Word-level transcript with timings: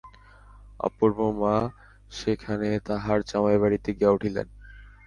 অপূর্বর 0.79 1.31
মা 1.41 1.55
সেখানে 2.11 2.67
তাঁহার 2.87 3.19
জামাইবাড়িতে 3.29 3.89
গিয়া 3.97 4.11
উঠিলেন। 4.11 4.47